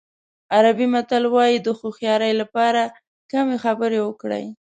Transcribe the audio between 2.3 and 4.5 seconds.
لپاره کمې خبرې وکړئ.